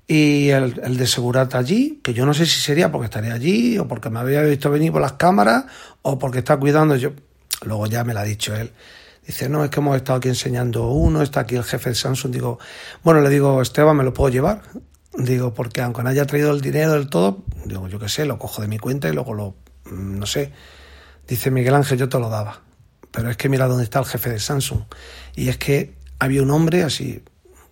[0.06, 3.78] Y el, el de Segurata allí, que yo no sé si sería porque estaría allí,
[3.78, 5.64] o porque me había visto venir por las cámaras,
[6.02, 7.12] o porque está cuidando yo.
[7.64, 8.70] Luego ya me lo ha dicho él.
[9.26, 12.30] Dice, no, es que hemos estado aquí enseñando uno, está aquí el jefe de Samsung.
[12.32, 12.58] Digo,
[13.02, 14.60] bueno, le digo, Esteban, ¿me lo puedo llevar?
[15.16, 18.38] Digo, porque aunque no haya traído el dinero del todo, digo, yo qué sé, lo
[18.38, 20.52] cojo de mi cuenta y luego lo, mm, no sé.
[21.28, 22.60] Dice Miguel Ángel, yo te lo daba.
[23.10, 24.82] Pero es que mira dónde está el jefe de Samsung.
[25.36, 27.22] Y es que había un hombre así,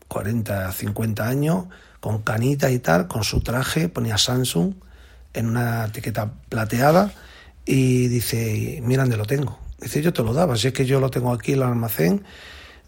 [0.08, 1.66] 40, 50 años,
[2.00, 4.74] con canita y tal, con su traje, ponía Samsung
[5.34, 7.12] en una etiqueta plateada
[7.64, 9.58] y dice, mira dónde lo tengo.
[9.80, 12.24] Dice, yo te lo daba, si es que yo lo tengo aquí en el almacén.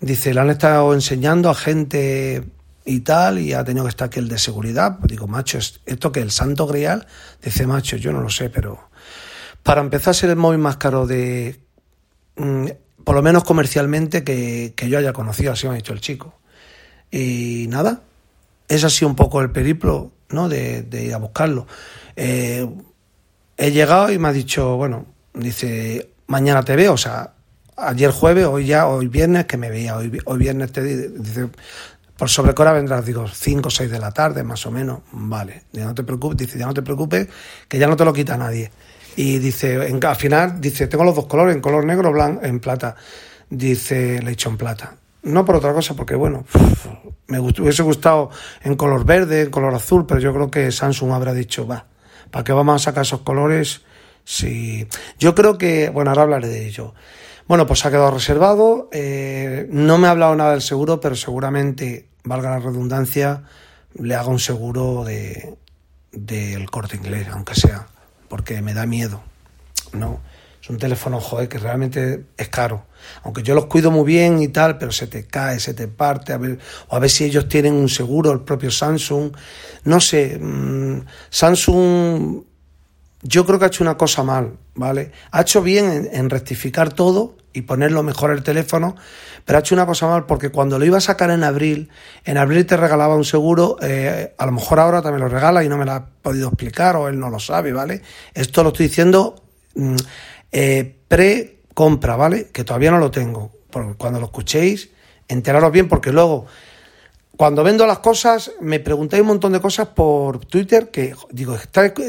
[0.01, 2.45] Dice, le han estado enseñando a gente
[2.85, 4.99] y tal, y ha tenido que estar aquí el de seguridad.
[4.99, 7.07] Pues digo, macho, esto que el santo grial,
[7.43, 8.91] dice, macho, yo no lo sé, pero
[9.63, 11.61] para empezar ser el móvil más caro de,
[12.37, 12.67] mm,
[13.05, 16.35] por lo menos comercialmente, que, yo haya conocido, así me ha dicho el chico.
[17.11, 18.03] Y nada,
[18.69, 20.49] es así un poco el periplo, ¿no?
[20.49, 21.67] De, ir a buscarlo.
[22.17, 22.69] Eh,
[23.57, 27.35] he llegado y me ha dicho, bueno, dice, mañana te veo, o sea,
[27.77, 31.49] ayer jueves, hoy ya, hoy viernes que me veía, hoy, hoy viernes te dice,
[32.17, 35.65] por sobre hora vendrás, digo, 5 o 6 de la tarde, más o menos, vale,
[35.73, 37.29] ya no te preocupes, dice, ya no te preocupes,
[37.69, 38.71] que ya no te lo quita nadie.
[39.17, 42.61] Y dice, en, al final, dice, tengo los dos colores, en color negro, blanco, en
[42.61, 42.97] plata.
[43.51, 44.97] Dice, le he hecho en plata.
[45.23, 46.45] No por otra cosa, porque bueno,
[47.29, 48.31] me hubiese gustado
[48.63, 51.87] en color verde, en color azul, pero yo creo que Samsung habrá dicho, va,
[52.31, 53.83] ¿para qué vamos a sacar esos colores?
[54.25, 54.87] Sí,
[55.19, 56.95] yo creo que, bueno, ahora hablaré de ello.
[57.47, 58.89] Bueno, pues ha quedado reservado.
[58.93, 63.43] Eh, no me ha hablado nada del seguro, pero seguramente, valga la redundancia,
[63.95, 65.57] le haga un seguro de
[66.15, 67.87] del corte inglés, aunque sea,
[68.29, 69.23] porque me da miedo.
[69.93, 70.21] No,
[70.63, 72.87] es un teléfono, joder, que realmente es caro.
[73.23, 76.33] Aunque yo los cuido muy bien y tal, pero se te cae, se te parte,
[76.33, 79.33] a ver, o a ver si ellos tienen un seguro, el propio Samsung.
[79.85, 82.45] No sé, mm, Samsung
[83.25, 85.11] yo creo que ha hecho una cosa mal, ¿vale?
[85.31, 88.97] Ha hecho bien en, rectificar todo y ponerlo mejor el teléfono,
[89.47, 91.89] pero ha hecho una cosa mal porque cuando lo iba a sacar en abril,
[92.25, 95.69] en abril te regalaba un seguro, eh, a lo mejor ahora también lo regala y
[95.71, 98.03] no me lo ha podido explicar o él no lo sabe, ¿vale?
[98.35, 99.43] Esto lo estoy diciendo
[99.75, 99.97] mm,
[100.53, 102.49] eh, pre-compra, ¿vale?
[102.53, 103.53] Que todavía no lo tengo.
[103.97, 104.91] Cuando lo escuchéis,
[105.27, 106.47] enteraros bien porque luego
[107.37, 111.57] cuando vendo las cosas, me preguntáis un montón de cosas por Twitter que digo,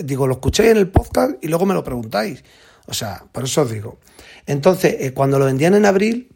[0.03, 2.43] digo, lo escuchéis en el podcast y luego me lo preguntáis.
[2.87, 3.97] O sea, por eso os digo.
[4.45, 6.29] Entonces, eh, cuando lo vendían en abril,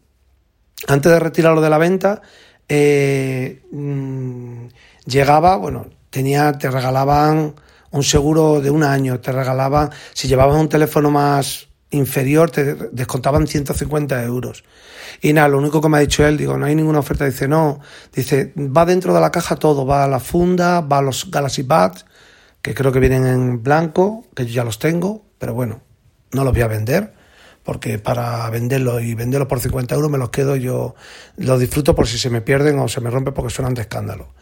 [0.88, 2.20] antes de retirarlo de la venta,
[2.68, 4.66] eh, mm,
[5.06, 7.54] llegaba, bueno, tenía, te regalaban
[7.92, 13.46] un seguro de un año, te regalaban, si llevabas un teléfono más inferior, te descontaban
[13.46, 14.64] 150 euros.
[15.20, 17.24] Y nada, lo único que me ha dicho él, digo, no hay ninguna oferta.
[17.24, 17.80] Dice, no,
[18.14, 21.62] dice, va dentro de la caja todo, va a la funda, va a los Galaxy
[21.62, 22.06] Buds,
[22.62, 25.82] que creo que vienen en blanco, que yo ya los tengo, pero bueno,
[26.32, 27.14] no los voy a vender,
[27.62, 30.94] porque para venderlos y venderlos por 50 euros me los quedo yo,
[31.36, 34.34] los disfruto por si se me pierden o se me rompen porque suenan de escándalo.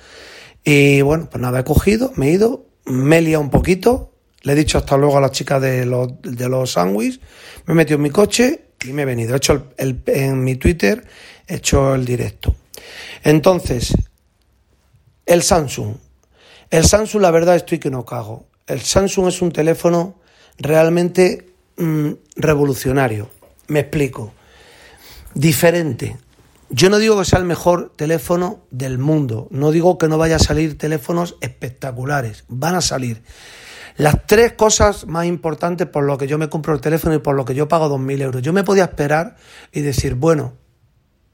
[0.65, 4.53] Y bueno, pues nada, he cogido, me he ido, me he liado un poquito, le
[4.53, 7.21] he dicho hasta luego a la chica de los, de los sándwiches,
[7.67, 9.35] me he metido en mi coche y me he venido.
[9.35, 11.05] He hecho el, en mi Twitter,
[11.47, 12.55] he hecho el directo.
[13.23, 13.95] Entonces,
[15.27, 15.97] el Samsung.
[16.71, 18.47] El Samsung, la verdad, estoy que no cago.
[18.67, 20.21] El Samsung es un teléfono
[20.59, 23.31] realmente mm, revolucionario.
[23.69, 24.33] Me explico.
[25.35, 26.17] Diferente.
[26.71, 29.49] Yo no digo que sea el mejor teléfono del mundo.
[29.51, 32.45] No digo que no vaya a salir teléfonos espectaculares.
[32.49, 33.23] Van a salir.
[33.99, 37.35] Las tres cosas más importantes por lo que yo me compro el teléfono y por
[37.35, 38.43] lo que yo pago 2.000 euros.
[38.43, 39.35] Yo me podía esperar
[39.73, 40.55] y decir, bueno,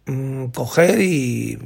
[0.07, 1.59] mm, coger y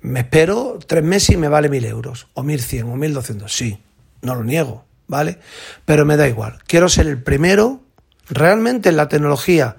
[0.00, 3.48] me espero tres meses y me vale 1.000 euros, o 1.100 o 1.200.
[3.48, 3.78] Sí,
[4.22, 5.38] no lo niego, ¿vale?
[5.84, 6.58] Pero me da igual.
[6.66, 7.82] Quiero ser el primero,
[8.28, 9.76] realmente en la tecnología,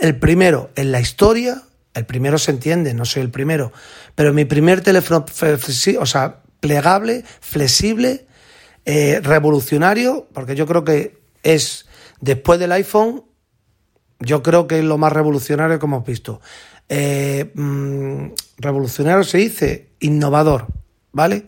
[0.00, 1.62] el primero en la historia.
[1.92, 3.72] El primero se entiende, no soy el primero,
[4.14, 5.26] pero mi primer teléfono,
[5.98, 8.28] o sea, plegable, flexible,
[8.84, 11.86] eh, revolucionario, porque yo creo que es,
[12.20, 13.24] después del iPhone,
[14.20, 16.40] yo creo que es lo más revolucionario que hemos visto.
[16.88, 20.66] Eh, mm, revolucionario se dice innovador,
[21.12, 21.44] ¿vale?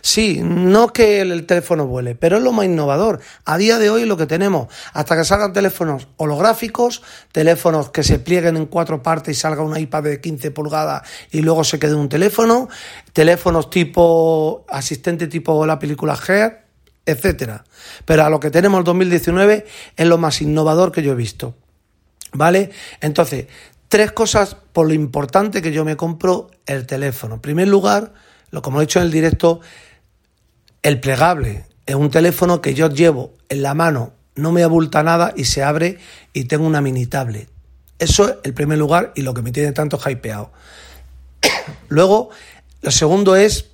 [0.00, 3.20] Sí, no que el, teléfono vuele, pero es lo más innovador.
[3.44, 8.18] A día de hoy lo que tenemos, hasta que salgan teléfonos holográficos, teléfonos que se
[8.18, 11.94] plieguen en cuatro partes y salga una iPad de 15 pulgadas y luego se quede
[11.94, 12.68] un teléfono,
[13.12, 16.63] teléfonos tipo asistente tipo la película Hair,
[17.06, 17.64] etcétera.
[18.04, 21.54] Pero a lo que tenemos el 2019 es lo más innovador que yo he visto.
[22.32, 22.70] ¿Vale?
[23.00, 23.46] Entonces,
[23.88, 27.34] tres cosas por lo importante que yo me compro el teléfono.
[27.34, 28.12] En primer lugar,
[28.50, 29.60] lo como he dicho en el directo,
[30.82, 31.66] el plegable.
[31.86, 35.62] Es un teléfono que yo llevo en la mano, no me abulta nada y se
[35.62, 35.98] abre
[36.32, 37.48] y tengo una mini tablet.
[37.98, 40.50] Eso es el primer lugar y lo que me tiene tanto hypeado.
[41.88, 42.30] Luego,
[42.82, 43.70] lo segundo es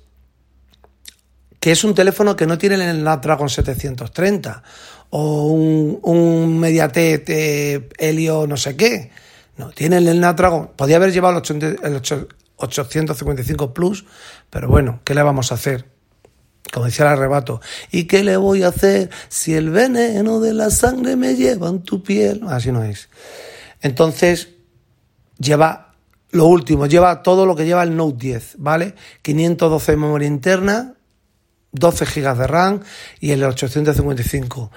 [1.61, 4.63] que es un teléfono que no tiene el Snapdragon 730
[5.11, 9.11] o un, un Mediatek eh, Helio no sé qué.
[9.57, 10.71] No, tiene el Snapdragon.
[10.75, 12.01] Podía haber llevado el,
[12.57, 14.05] 855 Plus,
[14.49, 15.85] pero bueno, ¿qué le vamos a hacer?
[16.73, 17.61] Como decía el arrebato.
[17.91, 21.83] ¿Y qué le voy a hacer si el veneno de la sangre me lleva en
[21.83, 22.41] tu piel?
[22.47, 23.07] Así no es.
[23.81, 24.49] Entonces,
[25.37, 25.93] lleva
[26.31, 28.95] lo último, lleva todo lo que lleva el Note 10, ¿vale?
[29.21, 30.95] 512 de memoria interna,
[31.71, 32.81] 12 GB de RAM
[33.19, 34.71] y el 855,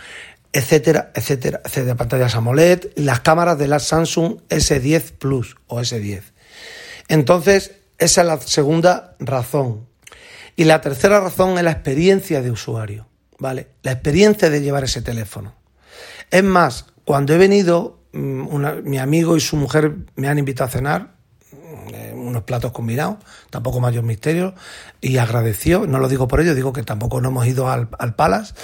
[0.52, 1.96] etcétera, etcétera, etcétera.
[1.96, 6.22] Pantallas AMOLED, las cámaras de la Samsung S10 Plus o S10.
[7.08, 9.86] Entonces, esa es la segunda razón.
[10.56, 13.68] Y la tercera razón es la experiencia de usuario, ¿vale?
[13.82, 15.54] La experiencia de llevar ese teléfono.
[16.30, 20.72] Es más, cuando he venido, mm, mi amigo y su mujer me han invitado a
[20.72, 21.13] cenar,
[22.34, 23.16] unos platos combinados,
[23.50, 24.54] tampoco mayor misterio,
[25.00, 28.14] y agradeció, no lo digo por ello, digo que tampoco no hemos ido al, al
[28.14, 28.54] Palace.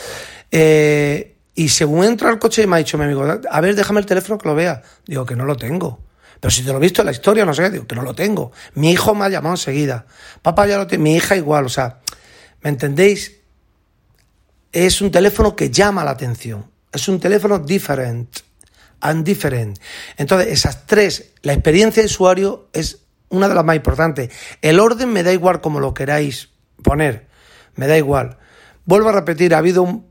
[0.50, 4.06] Eh, y según entra al coche me ha dicho mi amigo, a ver, déjame el
[4.06, 4.82] teléfono que lo vea.
[5.06, 6.00] Digo que no lo tengo.
[6.40, 8.14] Pero si te lo he visto en la historia, no sé, digo que no lo
[8.14, 8.52] tengo.
[8.74, 10.06] Mi hijo me ha llamado enseguida.
[10.42, 12.00] Papá ya lo tiene, mi hija igual, o sea,
[12.62, 13.40] ¿me entendéis?
[14.72, 16.70] Es un teléfono que llama la atención.
[16.92, 18.40] Es un teléfono diferente
[19.00, 19.78] and different.
[20.16, 23.00] Entonces, esas tres, la experiencia de usuario es
[23.30, 24.30] una de las más importantes.
[24.60, 26.50] El orden me da igual como lo queráis
[26.82, 27.26] poner,
[27.76, 28.38] me da igual.
[28.84, 30.10] Vuelvo a repetir, ha habido un...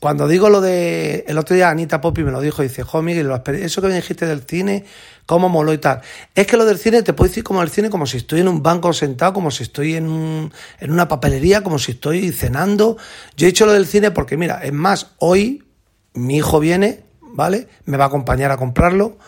[0.00, 1.24] Cuando digo lo de...
[1.28, 3.30] El otro día Anita Poppy me lo dijo, dice, jo, Miguel,
[3.60, 4.86] eso que me dijiste del cine,
[5.26, 6.00] cómo moló y tal.
[6.34, 8.48] Es que lo del cine te puedo decir como el cine, como si estoy en
[8.48, 12.96] un banco sentado, como si estoy en, un, en una papelería, como si estoy cenando.
[13.36, 15.64] Yo he dicho lo del cine porque, mira, es más, hoy
[16.14, 17.68] mi hijo viene ¿vale?
[17.84, 19.18] Me va a acompañar a comprarlo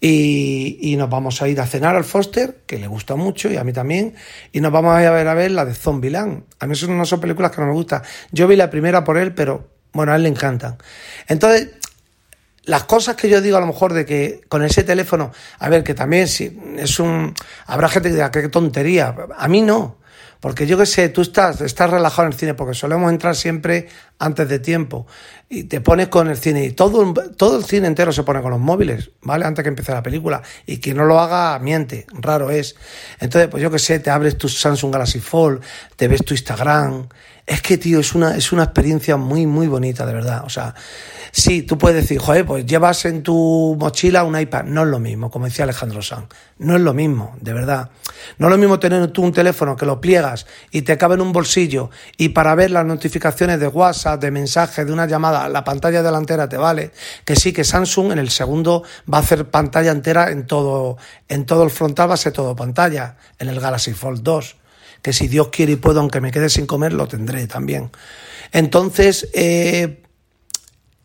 [0.00, 3.64] Y, nos vamos a ir a cenar al Foster, que le gusta mucho y a
[3.64, 4.14] mí también,
[4.52, 6.44] y nos vamos a ir a ver, a ver la de Zombieland.
[6.60, 8.02] A mí eso no son películas que no me gustan.
[8.30, 10.78] Yo vi la primera por él, pero bueno, a él le encantan.
[11.26, 11.70] Entonces,
[12.64, 15.82] las cosas que yo digo a lo mejor de que con ese teléfono, a ver,
[15.82, 17.34] que también si es un...
[17.66, 19.14] Habrá gente que diga, qué tontería.
[19.36, 19.96] A mí no.
[20.40, 23.88] Porque yo qué sé, tú estás, estás relajado en el cine, porque solemos entrar siempre
[24.18, 25.06] antes de tiempo.
[25.48, 26.64] Y te pones con el cine.
[26.64, 29.46] Y todo, todo el cine entero se pone con los móviles, ¿vale?
[29.46, 30.42] Antes que empiece la película.
[30.66, 32.06] Y quien no lo haga, miente.
[32.12, 32.76] Raro es.
[33.20, 35.60] Entonces, pues yo qué sé, te abres tu Samsung Galaxy Fold,
[35.96, 37.08] te ves tu Instagram.
[37.48, 40.42] Es que, tío, es una, es una experiencia muy, muy bonita, de verdad.
[40.44, 40.74] O sea,
[41.32, 44.64] Sí, tú puedes decir, joder, pues llevas en tu mochila un iPad.
[44.64, 46.28] No es lo mismo, como decía Alejandro Sanz.
[46.58, 47.90] No es lo mismo, de verdad.
[48.38, 51.20] No es lo mismo tener tú un teléfono que lo pliegas y te cabe en
[51.20, 55.64] un bolsillo y para ver las notificaciones de WhatsApp, de mensajes, de una llamada, la
[55.64, 56.92] pantalla delantera te vale.
[57.24, 58.82] Que sí, que Samsung en el segundo
[59.12, 60.96] va a hacer pantalla entera en todo,
[61.28, 64.56] en todo el frontal va a ser todo pantalla, en el Galaxy Fold 2.
[65.02, 67.90] Que si Dios quiere y puedo, aunque me quede sin comer, lo tendré también.
[68.52, 70.02] Entonces, eh,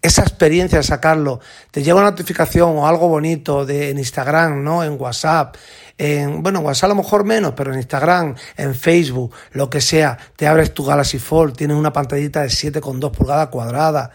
[0.03, 1.39] esa experiencia de sacarlo,
[1.71, 4.83] te llega una notificación o algo bonito de, en Instagram, ¿no?
[4.83, 5.55] En WhatsApp,
[5.97, 10.17] en, bueno, WhatsApp a lo mejor menos, pero en Instagram, en Facebook, lo que sea,
[10.35, 14.11] te abres tu Galaxy Fold, tienes una pantallita de 7,2 pulgadas cuadrada,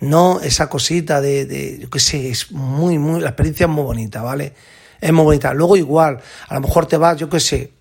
[0.00, 3.84] no esa cosita de, de, yo qué sé, es muy, muy, la experiencia es muy
[3.84, 4.54] bonita, ¿vale?
[4.98, 5.52] Es muy bonita.
[5.52, 7.72] Luego igual, a lo mejor te vas, yo qué sé,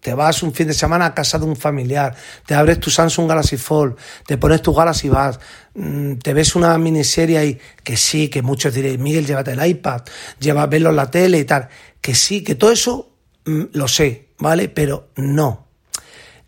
[0.00, 2.14] te vas un fin de semana a casa de un familiar,
[2.46, 5.40] te abres tu Samsung Galaxy Fold, te pones tu Galaxy Buds,
[5.74, 10.02] mm, te ves una miniserie ahí, que sí, que muchos diréis, Miguel, llévate el iPad,
[10.38, 11.68] lleva, verlo en la tele y tal,
[12.00, 13.10] que sí, que todo eso
[13.46, 14.68] mm, lo sé, ¿vale?
[14.68, 15.66] Pero no.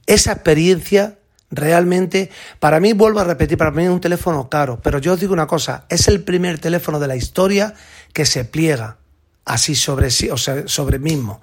[0.06, 1.18] Esa experiencia
[1.50, 2.30] realmente,
[2.60, 5.32] para mí, vuelvo a repetir, para mí es un teléfono caro, pero yo os digo
[5.32, 7.74] una cosa, es el primer teléfono de la historia
[8.12, 8.98] que se pliega
[9.44, 11.40] así sobre sí, o sea, sobre mismo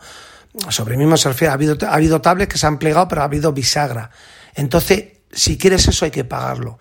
[0.70, 3.26] sobre mismo se refiere, ha habido, ha habido tablets que se han plegado, pero ha
[3.26, 4.12] habido bisagra.
[4.54, 6.80] Entonces, si quieres eso hay que pagarlo.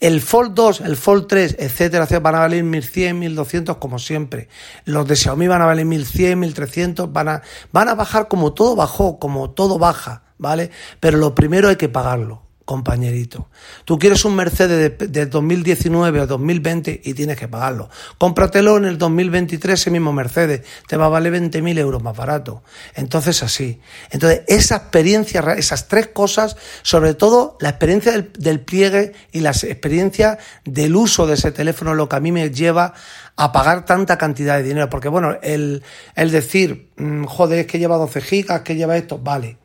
[0.00, 4.48] El Fold 2, el Fold 3, etcétera, van a valer 1100, 1200 como siempre.
[4.84, 8.76] Los de Xiaomi van a valer 1100, 1300, van a, van a bajar como todo
[8.76, 10.70] bajó, como todo baja, ¿vale?
[11.00, 13.48] Pero lo primero hay que pagarlo compañerito.
[13.84, 17.90] Tú quieres un Mercedes de, 2019 o 2020 y tienes que pagarlo.
[18.18, 22.62] Cómpratelo en el 2023 ese mismo Mercedes, te va a valer 20.000 euros más barato.
[22.94, 23.80] Entonces así.
[24.10, 30.38] Entonces esa experiencia, esas tres cosas, sobre todo la experiencia del, pliegue y la experiencia
[30.64, 32.94] del uso de ese teléfono, lo que a mí me lleva
[33.36, 34.88] a pagar tanta cantidad de dinero.
[34.88, 35.82] Porque bueno, el,
[36.14, 39.58] el decir, mm, joder, es que lleva 12 gigas, que lleva esto, vale.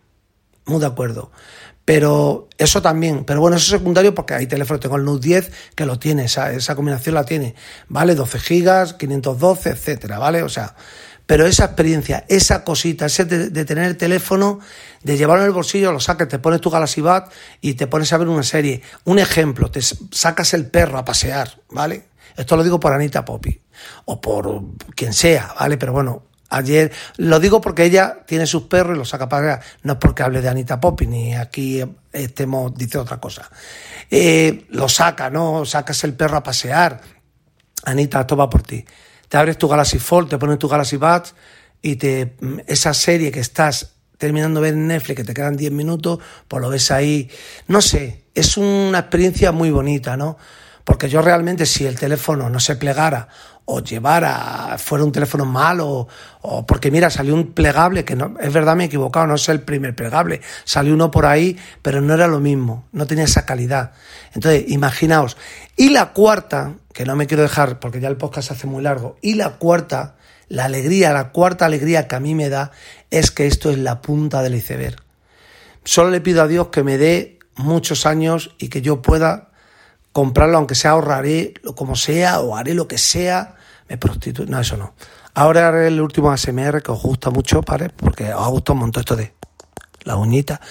[0.66, 1.32] Muy de acuerdo.
[1.89, 5.52] Pero eso también, pero bueno, eso es secundario porque hay teléfonos, tengo el Note 10
[5.73, 7.56] que lo tiene, esa, combinación la tiene,
[7.88, 8.13] ¿vale?
[8.13, 10.43] 12 gigas, 512, etcétera, ¿vale?
[10.43, 10.75] O sea,
[11.25, 14.60] pero esa experiencia, esa cosita, ese de, tener el teléfono,
[15.02, 18.13] de llevarlo en el bolsillo, lo sacas, te pones tu Galaxy Buds y te pones
[18.13, 18.84] a ver una serie.
[19.06, 22.10] Un ejemplo, te sacas el perro a pasear, ¿vale?
[22.38, 23.62] Esto lo digo por Anita Poppy
[24.06, 24.62] o por
[24.93, 25.78] quien sea, ¿vale?
[25.80, 29.94] Pero bueno, Ayer, lo digo porque ella tiene sus perros y los saca para no
[29.94, 33.50] es porque hable de Anita Poppy, ni aquí estemos, dice otra cosa.
[34.10, 35.64] Eh, lo saca, ¿no?
[35.66, 37.02] Sacas el perro a pasear.
[37.86, 38.84] Anita, esto va por ti.
[39.28, 41.36] Te abres tu Galaxy Fold, te pones tu Galaxy Buds
[41.82, 42.36] y te,
[42.66, 46.62] esa serie que estás terminando de ver en Netflix, que te quedan 10 minutos, pues
[46.62, 47.30] lo ves ahí.
[47.68, 50.38] No sé, es una experiencia muy bonita, ¿no?
[50.84, 53.30] Porque yo realmente, si el teléfono no se plegara
[53.72, 56.08] o llevara, fuera un teléfono malo,
[56.42, 59.48] o porque mira, salió un plegable, que no, es verdad, me he equivocado, no es
[59.48, 63.46] el primer plegable, salió uno por ahí, pero no era lo mismo, no tenía esa
[63.46, 63.92] calidad.
[64.34, 65.38] Entonces, imaginaos.
[65.76, 68.82] Y la cuarta, que no me quiero dejar porque ya el podcast se hace muy
[68.82, 70.16] largo, y la cuarta,
[70.48, 72.72] la alegría, la cuarta alegría que a mí me da
[73.12, 74.98] es que esto es la punta del iceberg.
[75.84, 79.52] Solo le pido a Dios que me dé muchos años y que yo pueda
[80.12, 83.58] comprarlo, aunque sea ahorraré como sea o haré lo que sea
[83.89, 84.49] me prostituyo.
[84.49, 84.93] No, eso no.
[85.34, 87.90] Ahora el último ASMR que os gusta mucho, ¿vale?
[87.90, 89.33] Porque os ha gustado un montón esto de
[90.04, 90.62] la uñita.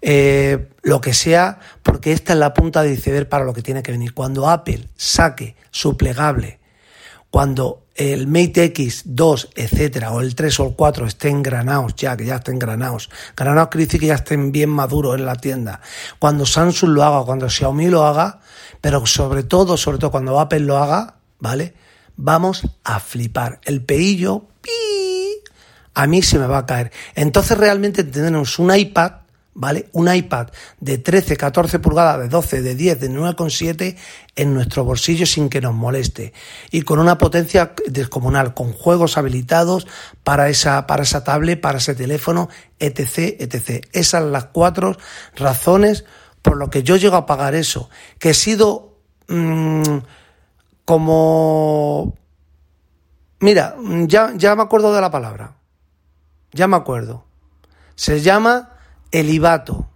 [0.00, 3.82] Eh, lo que sea, porque esta es la punta de iceberg para lo que tiene
[3.82, 4.14] que venir.
[4.14, 6.60] Cuando Apple saque su plegable,
[7.30, 12.24] cuando el Mate X2, etcétera, o el 3 o el 4 estén granados ya, que
[12.24, 15.80] ya estén granados, granados quiere decir que ya estén bien maduros en la tienda,
[16.20, 18.40] cuando Samsung lo haga, cuando Xiaomi lo haga,
[18.80, 21.74] pero sobre todo, sobre todo cuando Apple lo haga, ¿vale?
[22.18, 23.60] Vamos a flipar.
[23.64, 24.44] El peillo,
[25.94, 26.92] a mí se me va a caer.
[27.14, 29.12] Entonces realmente tenemos un iPad,
[29.54, 29.88] ¿vale?
[29.92, 30.48] Un iPad
[30.80, 33.96] de 13, 14 pulgadas, de 12, de 10, de 9,7
[34.36, 36.32] en nuestro bolsillo sin que nos moleste
[36.70, 39.86] y con una potencia descomunal, con juegos habilitados
[40.22, 42.48] para esa, para esa tablet, para ese teléfono,
[42.78, 43.86] etc, etc.
[43.92, 44.96] Esas las cuatro
[45.36, 46.04] razones
[46.42, 48.98] por lo que yo llego a pagar eso, que he sido
[49.28, 49.98] mmm,
[50.88, 52.16] como...
[53.40, 53.76] Mira,
[54.06, 55.58] ya, ya me acuerdo de la palabra,
[56.52, 57.26] ya me acuerdo.
[57.94, 58.70] Se llama
[59.10, 59.86] elibato.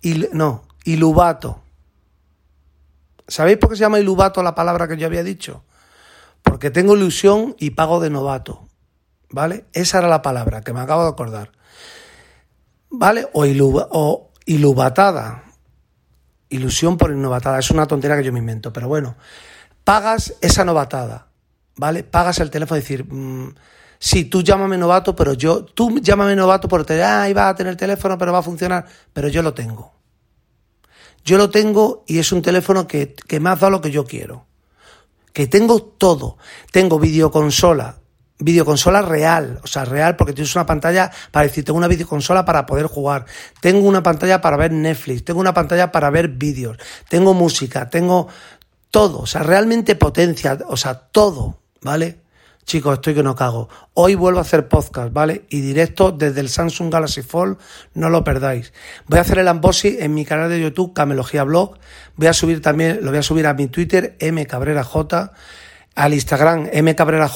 [0.00, 1.60] Il, no, ilubato.
[3.28, 5.64] ¿Sabéis por qué se llama ilubato la palabra que yo había dicho?
[6.42, 8.66] Porque tengo ilusión y pago de novato.
[9.28, 9.66] ¿Vale?
[9.74, 11.52] Esa era la palabra que me acabo de acordar.
[12.88, 13.28] ¿Vale?
[13.34, 15.44] O, iluba, o ilubatada.
[16.52, 17.58] Ilusión por innovatada.
[17.58, 18.72] Es una tontería que yo me invento.
[18.72, 19.16] Pero bueno,
[19.84, 21.26] pagas esa novatada.
[21.76, 22.04] ¿Vale?
[22.04, 23.04] Pagas el teléfono y decir.
[23.04, 23.54] Mmm,
[23.98, 28.18] sí, tú llámame novato, pero yo, tú llámame novato porque ah, va a tener teléfono,
[28.18, 29.92] pero va a funcionar, pero yo lo tengo.
[31.24, 34.04] Yo lo tengo y es un teléfono que, que me ha dado lo que yo
[34.04, 34.46] quiero.
[35.32, 36.36] Que tengo todo.
[36.72, 38.01] Tengo videoconsola,
[38.38, 42.66] videoconsola real, o sea, real porque tienes una pantalla para decir, tengo una videoconsola para
[42.66, 43.26] poder jugar,
[43.60, 46.78] tengo una pantalla para ver Netflix, tengo una pantalla para ver vídeos,
[47.08, 48.28] tengo música, tengo
[48.90, 52.22] todo, o sea, realmente potencia, o sea, todo, ¿vale?
[52.64, 53.68] Chicos, estoy que no cago.
[53.94, 55.46] Hoy vuelvo a hacer podcast, ¿vale?
[55.48, 57.58] Y directo desde el Samsung Galaxy Fold,
[57.94, 58.72] no lo perdáis.
[59.08, 61.76] Voy a hacer el unboxing en mi canal de YouTube, Camelogía Blog.
[62.14, 64.94] Voy a subir también, lo voy a subir a mi Twitter, mcabreraj,
[65.96, 67.32] al Instagram, mcabreraj,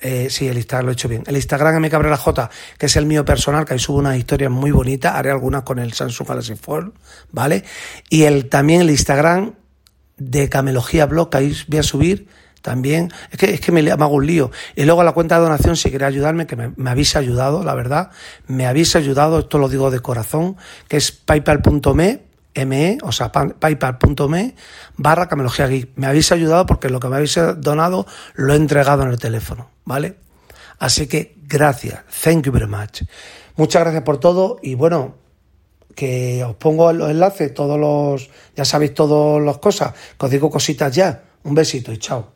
[0.00, 1.24] eh, sí, el Instagram lo he hecho bien.
[1.26, 5.14] El Instagram mcabreraj, que es el mío personal, que ahí subo unas historias muy bonitas,
[5.14, 6.92] haré algunas con el Samsung Galaxy Fold,
[7.32, 7.64] ¿vale?
[8.10, 9.54] Y el, también el Instagram
[10.18, 12.28] de Camelogía Blog, que ahí voy a subir
[12.60, 13.10] también.
[13.30, 14.50] Es que, es que me, hago un lío.
[14.74, 17.74] Y luego la cuenta de donación, si queréis ayudarme, que me, me habéis ayudado, la
[17.74, 18.10] verdad,
[18.48, 20.56] me habéis ayudado, esto lo digo de corazón,
[20.88, 22.25] que es paypal.me,
[22.64, 24.54] me, o sea, paypal.me
[24.96, 25.90] barra camelogía geek.
[25.96, 29.68] Me habéis ayudado porque lo que me habéis donado lo he entregado en el teléfono,
[29.84, 30.16] ¿vale?
[30.78, 33.02] Así que gracias, thank you very much.
[33.56, 35.16] Muchas gracias por todo y bueno,
[35.94, 40.50] que os pongo los enlaces, todos los, ya sabéis todas las cosas, que os digo
[40.50, 41.24] cositas ya.
[41.42, 42.35] Un besito y chao.